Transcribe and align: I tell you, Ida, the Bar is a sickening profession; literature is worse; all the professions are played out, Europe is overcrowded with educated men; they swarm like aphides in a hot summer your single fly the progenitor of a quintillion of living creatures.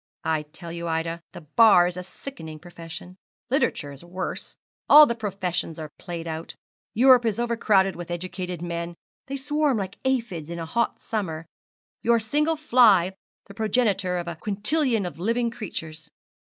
I 0.23 0.45
tell 0.51 0.71
you, 0.71 0.87
Ida, 0.87 1.21
the 1.31 1.41
Bar 1.41 1.85
is 1.85 1.95
a 1.95 2.01
sickening 2.03 2.57
profession; 2.57 3.17
literature 3.51 3.91
is 3.91 4.03
worse; 4.03 4.55
all 4.89 5.05
the 5.05 5.13
professions 5.13 5.77
are 5.77 5.91
played 5.99 6.27
out, 6.27 6.55
Europe 6.95 7.23
is 7.23 7.37
overcrowded 7.37 7.95
with 7.95 8.09
educated 8.09 8.63
men; 8.63 8.95
they 9.27 9.35
swarm 9.37 9.77
like 9.77 9.99
aphides 10.03 10.49
in 10.49 10.57
a 10.57 10.65
hot 10.65 10.99
summer 10.99 11.45
your 12.01 12.17
single 12.19 12.55
fly 12.55 13.13
the 13.45 13.53
progenitor 13.53 14.17
of 14.17 14.27
a 14.27 14.37
quintillion 14.37 15.05
of 15.05 15.19
living 15.19 15.51
creatures. 15.51 16.09